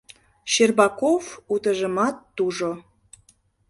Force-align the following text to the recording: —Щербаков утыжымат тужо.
—Щербаков 0.51 1.23
утыжымат 1.53 2.15
тужо. 2.35 2.71